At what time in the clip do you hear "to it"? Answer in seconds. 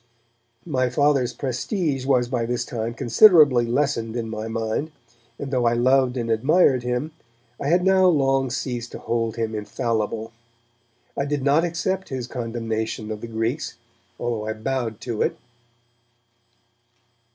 15.01-15.37